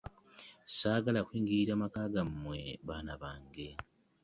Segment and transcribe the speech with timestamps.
[0.67, 3.69] Ssaagala kuyingirira maka gammwe baana bange.